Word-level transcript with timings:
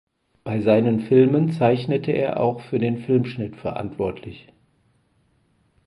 Bei 0.43 0.61
seinen 0.61 1.01
Filmen 1.01 1.51
zeichnete 1.51 2.11
er 2.11 2.39
auch 2.39 2.61
für 2.61 2.79
den 2.79 2.97
Filmschnitt 3.03 3.55
verantwortlich. 3.55 4.47